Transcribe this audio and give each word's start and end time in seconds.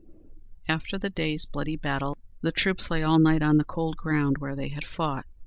After 0.67 0.97
the 0.97 1.11
day's 1.11 1.45
bloody 1.45 1.75
battle, 1.75 2.17
the 2.41 2.51
troops 2.51 2.89
lay 2.89 3.03
all 3.03 3.19
night 3.19 3.43
on 3.43 3.57
the 3.57 3.63
cold 3.63 3.97
ground 3.97 4.39
where 4.39 4.55
they 4.55 4.69
had 4.69 4.83
fought. 4.83 5.27